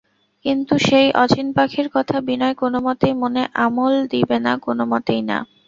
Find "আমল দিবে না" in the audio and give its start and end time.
3.65-4.53